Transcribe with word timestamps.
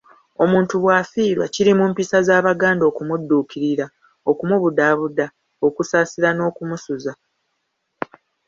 Omuntu 0.43 0.73
bw'afiirwa 0.83 1.45
kiri 1.53 1.71
mu 1.79 1.85
mpisa 1.91 2.17
z'Abaganda 2.27 2.83
okumudduukirira, 2.91 3.85
okumubudaabuda, 4.29 5.25
okusaasira 5.67 6.29
n'okumusuza. 6.33 7.13